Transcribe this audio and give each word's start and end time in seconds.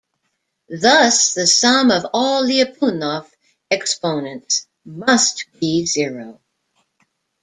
Thus 0.81 1.33
the 1.35 1.45
sum 1.45 1.91
of 1.91 2.07
all 2.11 2.43
Lyapunov 2.43 3.29
exponents 3.69 4.65
must 4.83 5.45
be 5.59 5.85
zero. 5.85 6.41